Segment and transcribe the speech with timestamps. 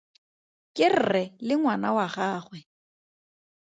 [0.75, 2.59] Ke rre le ngwana wa gagwe.